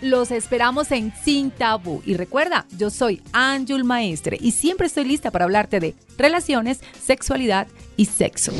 [0.00, 2.02] Los esperamos en Sin Tabú.
[2.04, 7.68] Y recuerda, yo soy Anjul Maestre y siempre estoy lista para hablarte de relaciones, sexualidad
[7.96, 8.52] y sexo.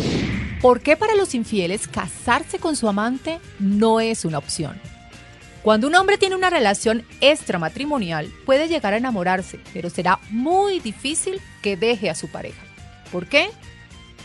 [0.60, 4.80] ¿Por qué para los infieles casarse con su amante no es una opción?
[5.62, 11.40] Cuando un hombre tiene una relación extramatrimonial, puede llegar a enamorarse, pero será muy difícil
[11.62, 12.62] que deje a su pareja.
[13.10, 13.48] ¿Por qué?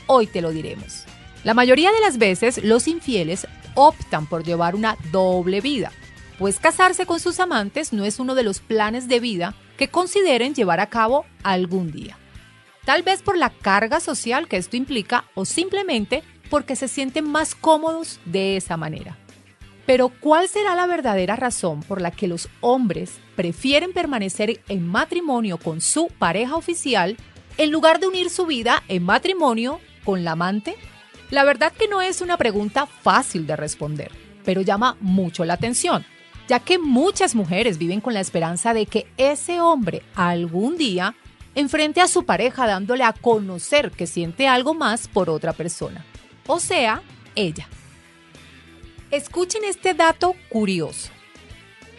[0.06, 1.06] Hoy te lo diremos.
[1.44, 5.92] La mayoría de las veces los infieles optan por llevar una doble vida
[6.40, 10.56] pues casarse con sus amantes no es uno de los planes de vida que consideren
[10.56, 12.18] llevar a cabo algún día.
[12.86, 17.56] Tal vez por la carga social que esto implica o simplemente porque se sienten más
[17.56, 19.18] cómodos de esa manera.
[19.86, 25.58] Pero ¿cuál será la verdadera razón por la que los hombres prefieren permanecer en matrimonio
[25.58, 27.18] con su pareja oficial
[27.58, 30.78] en lugar de unir su vida en matrimonio con la amante?
[31.32, 34.12] La verdad que no es una pregunta fácil de responder,
[34.46, 36.06] pero llama mucho la atención
[36.50, 41.16] ya que muchas mujeres viven con la esperanza de que ese hombre algún día
[41.54, 46.04] enfrente a su pareja dándole a conocer que siente algo más por otra persona,
[46.48, 47.04] o sea,
[47.36, 47.70] ella.
[49.12, 51.12] Escuchen este dato curioso.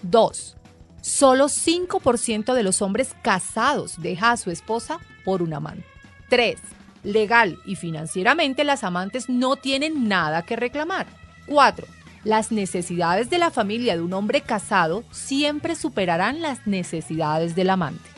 [0.00, 0.56] 2.
[1.02, 5.84] Solo 5% de los hombres casados deja a su esposa por un amante.
[6.28, 6.60] 3.
[7.02, 11.08] Legal y financieramente las amantes no tienen nada que reclamar.
[11.48, 11.88] 4.
[12.22, 18.08] Las necesidades de la familia de un hombre casado siempre superarán las necesidades del amante.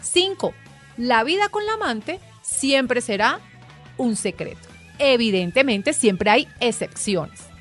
[0.00, 0.54] 5.
[0.96, 3.40] La vida con la amante siempre será
[3.98, 4.66] un secreto.
[4.98, 7.55] Evidentemente siempre hay excepciones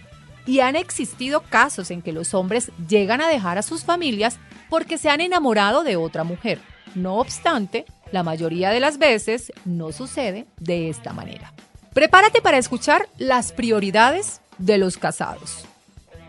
[0.46, 4.38] y han existido casos en que los hombres llegan a dejar a sus familias
[4.70, 6.60] porque se han enamorado de otra mujer.
[6.94, 11.54] No obstante, la mayoría de las veces no sucede de esta manera.
[11.94, 15.66] Prepárate para escuchar las prioridades de los casados.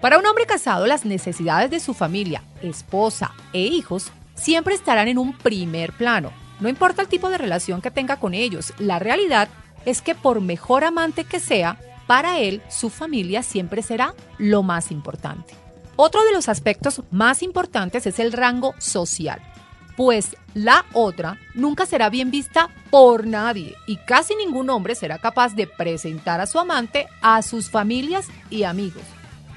[0.00, 5.18] Para un hombre casado, las necesidades de su familia, esposa e hijos siempre estarán en
[5.18, 6.32] un primer plano.
[6.60, 9.48] No importa el tipo de relación que tenga con ellos, la realidad
[9.84, 14.90] es que por mejor amante que sea, para él su familia siempre será lo más
[14.90, 15.54] importante.
[15.96, 19.40] Otro de los aspectos más importantes es el rango social,
[19.96, 25.54] pues la otra nunca será bien vista por nadie y casi ningún hombre será capaz
[25.54, 29.02] de presentar a su amante a sus familias y amigos.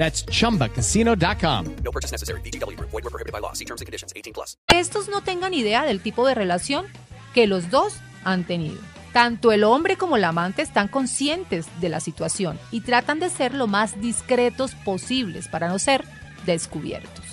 [0.00, 1.66] That's chumbacasino.com.
[1.84, 2.40] No purchase necessary.
[2.40, 2.90] VGW Group.
[2.90, 3.52] Void were prohibited by law.
[3.52, 4.14] See terms and conditions.
[4.16, 4.56] 18 plus.
[4.68, 6.86] estos no tengan idea del tipo de relación
[7.34, 8.80] que los dos han tenido.
[9.12, 13.52] Tanto el hombre como la amante están conscientes de la situación y tratan de ser
[13.52, 16.04] lo más discretos posibles para no ser
[16.46, 17.24] descubiertos.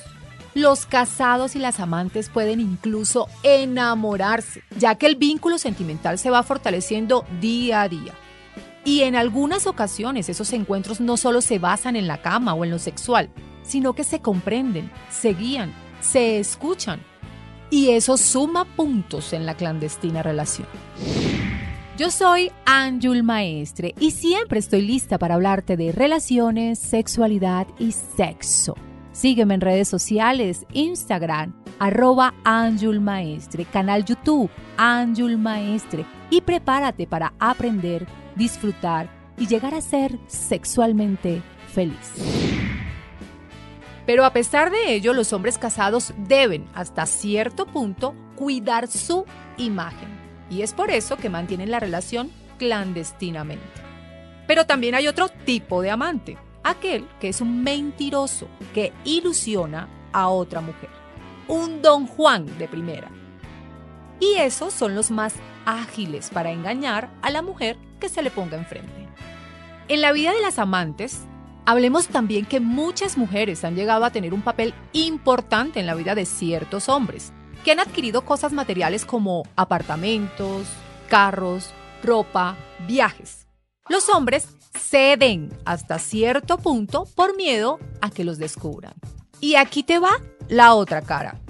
[0.54, 6.44] Los casados y las amantes pueden incluso enamorarse, ya que el vínculo sentimental se va
[6.44, 8.14] fortaleciendo día a día.
[8.88, 12.72] Y en algunas ocasiones esos encuentros no solo se basan en la cama o en
[12.72, 13.30] lo sexual,
[13.62, 17.02] sino que se comprenden, se guían, se escuchan.
[17.70, 20.70] Y eso suma puntos en la clandestina relación.
[21.98, 28.74] Yo soy Anjul Maestre y siempre estoy lista para hablarte de relaciones, sexualidad y sexo.
[29.12, 37.34] Sígueme en redes sociales, Instagram, arroba Anjul Maestre, canal YouTube, Anjul Maestre, y prepárate para
[37.38, 38.08] aprender,
[38.38, 41.42] disfrutar y llegar a ser sexualmente
[41.74, 42.14] feliz.
[44.06, 49.26] Pero a pesar de ello, los hombres casados deben, hasta cierto punto, cuidar su
[49.58, 50.08] imagen.
[50.50, 53.66] Y es por eso que mantienen la relación clandestinamente.
[54.48, 60.30] Pero también hay otro tipo de amante, aquel que es un mentiroso, que ilusiona a
[60.30, 60.90] otra mujer.
[61.50, 63.10] Un don Juan de primera.
[64.22, 65.36] Y esos son los más
[65.66, 69.08] ágiles para engañar a la mujer que se le ponga enfrente.
[69.88, 71.22] En la vida de las amantes,
[71.70, 76.16] Hablemos también que muchas mujeres han llegado a tener un papel importante en la vida
[76.16, 77.34] de ciertos hombres,
[77.66, 80.66] que han adquirido cosas materiales como apartamentos,
[81.10, 81.72] carros,
[82.02, 82.56] ropa,
[82.88, 83.48] viajes.
[83.90, 84.48] Los hombres
[84.80, 88.94] ceden hasta cierto punto por miedo a que los descubran.
[89.42, 91.42] Y aquí te va la otra cara.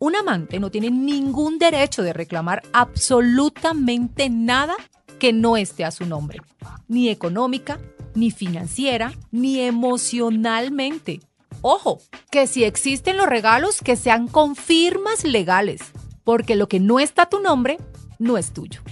[0.00, 4.74] Un amante no tiene ningún derecho de reclamar absolutamente nada
[5.18, 6.40] que no esté a su nombre,
[6.88, 7.78] ni económica,
[8.14, 11.20] ni financiera, ni emocionalmente.
[11.62, 15.80] Ojo, que si existen los regalos, que sean con firmas legales,
[16.24, 17.78] porque lo que no está a tu nombre,
[18.18, 18.82] no es tuyo.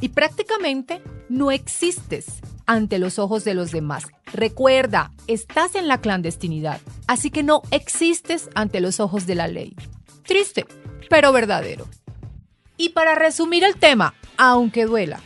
[0.00, 4.04] Y prácticamente no existes ante los ojos de los demás.
[4.32, 9.74] Recuerda, estás en la clandestinidad, así que no existes ante los ojos de la ley.
[10.24, 10.66] Triste,
[11.10, 11.86] pero verdadero.
[12.76, 15.20] Y para resumir el tema, aunque duela,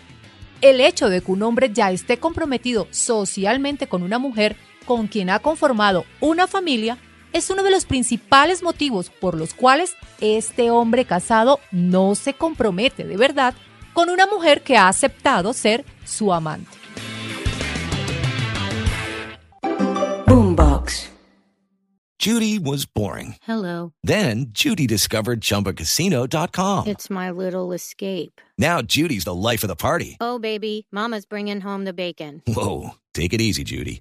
[0.61, 4.57] el hecho de que un hombre ya esté comprometido socialmente con una mujer
[4.89, 6.97] con quien ha conformado una familia
[7.35, 9.93] es uno de los principales motivos por los cuales
[10.23, 13.53] este hombre casado no se compromete de verdad
[13.93, 16.71] con una mujer que ha aceptado ser su amante.
[20.27, 21.11] Boombox.
[22.19, 23.37] Judy was boring.
[23.43, 23.93] Hello.
[24.03, 26.87] Then Judy discovered ChumbaCasino.com.
[26.87, 28.41] It's my little escape.
[28.57, 30.17] Now Judy's the life of the party.
[30.19, 32.43] Oh, baby, Mama's bringing home the bacon.
[32.47, 34.01] Whoa, take it easy, Judy.